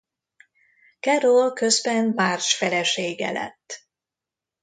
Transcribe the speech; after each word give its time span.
Carol 0.99 1.53
közben 1.53 2.05
már 2.05 2.25
March 2.29 2.47
felesége 2.55 3.31
lett. 3.31 3.87